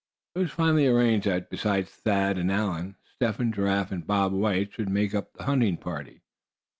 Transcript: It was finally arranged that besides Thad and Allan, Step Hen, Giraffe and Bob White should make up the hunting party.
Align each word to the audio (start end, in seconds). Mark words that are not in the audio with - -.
It 0.33 0.39
was 0.39 0.49
finally 0.51 0.87
arranged 0.87 1.27
that 1.27 1.51
besides 1.51 1.91
Thad 1.91 2.39
and 2.39 2.51
Allan, 2.51 2.95
Step 3.17 3.35
Hen, 3.37 3.51
Giraffe 3.53 3.91
and 3.91 4.07
Bob 4.07 4.33
White 4.33 4.73
should 4.73 4.89
make 4.89 5.13
up 5.13 5.31
the 5.33 5.43
hunting 5.43 5.77
party. 5.77 6.23